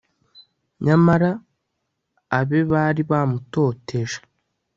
[0.85, 1.31] nyamara
[2.39, 4.17] abe bari bamutoteje